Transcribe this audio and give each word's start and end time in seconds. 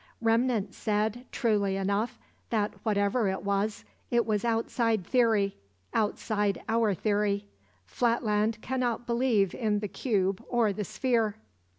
Remnant 0.19 0.73
said, 0.73 1.27
truly 1.31 1.75
enough, 1.77 2.17
that 2.49 2.73
whatever 2.81 3.27
it 3.27 3.43
was, 3.43 3.85
it 4.09 4.25
was 4.25 4.43
outside 4.43 5.05
theory, 5.05 5.57
outside 5.93 6.63
our 6.67 6.95
theory. 6.95 7.45
Flatland 7.85 8.59
cannot 8.63 9.05
believe 9.05 9.53
in 9.53 9.77
the 9.77 9.87
cube 9.87 10.43
or 10.49 10.73
the 10.73 10.85
sphere." 10.85 11.35